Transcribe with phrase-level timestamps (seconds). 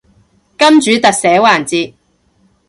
[0.57, 1.93] 金主特寫環節